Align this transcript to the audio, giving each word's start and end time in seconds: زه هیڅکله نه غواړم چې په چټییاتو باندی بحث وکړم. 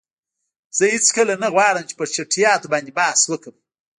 زه 0.77 0.83
هیڅکله 0.95 1.33
نه 1.43 1.47
غواړم 1.53 1.83
چې 1.89 1.93
په 1.99 2.05
چټییاتو 2.13 2.71
باندی 2.71 2.91
بحث 2.99 3.21
وکړم. 3.27 3.55